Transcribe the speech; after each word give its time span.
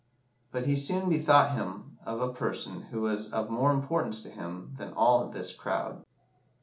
But 0.51 0.65
he 0.65 0.75
soon 0.75 1.11
bethought 1.11 1.51
him 1.55 1.99
of 2.07 2.21
a 2.21 2.33
person 2.33 2.81
who 2.89 3.01
was 3.01 3.31
of 3.31 3.51
more 3.51 3.71
importance 3.71 4.23
to 4.23 4.31
him 4.31 4.73
than 4.77 4.93
all 4.93 5.29
this 5.29 5.53
crowd. 5.53 6.03